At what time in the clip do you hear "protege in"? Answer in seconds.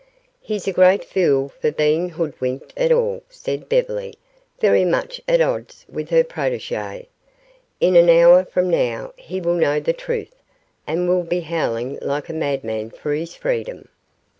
6.23-7.95